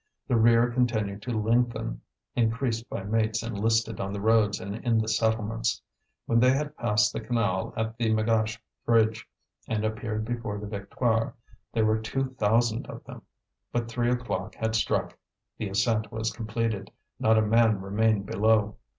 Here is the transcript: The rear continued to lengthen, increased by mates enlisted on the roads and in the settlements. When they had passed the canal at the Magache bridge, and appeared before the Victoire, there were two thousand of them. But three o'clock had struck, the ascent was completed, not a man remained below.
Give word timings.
The 0.27 0.35
rear 0.35 0.71
continued 0.71 1.21
to 1.21 1.39
lengthen, 1.39 2.01
increased 2.35 2.89
by 2.89 3.03
mates 3.03 3.43
enlisted 3.43 3.99
on 3.99 4.13
the 4.13 4.19
roads 4.19 4.59
and 4.59 4.77
in 4.77 4.97
the 4.97 5.07
settlements. 5.07 5.79
When 6.25 6.39
they 6.39 6.53
had 6.53 6.75
passed 6.75 7.13
the 7.13 7.19
canal 7.19 7.71
at 7.77 7.95
the 7.99 8.11
Magache 8.11 8.57
bridge, 8.83 9.27
and 9.67 9.85
appeared 9.85 10.25
before 10.25 10.57
the 10.57 10.65
Victoire, 10.65 11.35
there 11.71 11.85
were 11.85 11.99
two 11.99 12.31
thousand 12.39 12.87
of 12.87 13.03
them. 13.03 13.21
But 13.71 13.89
three 13.89 14.09
o'clock 14.09 14.55
had 14.55 14.73
struck, 14.73 15.15
the 15.59 15.69
ascent 15.69 16.11
was 16.11 16.31
completed, 16.33 16.89
not 17.19 17.37
a 17.37 17.43
man 17.43 17.79
remained 17.79 18.25
below. 18.25 18.77